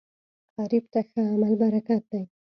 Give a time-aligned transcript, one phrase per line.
[0.59, 2.21] غریب ته ښه عمل برکت دی